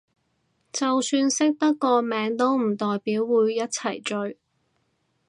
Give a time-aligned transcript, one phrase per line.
[0.73, 4.35] 就算識得個名都唔代表會一齊追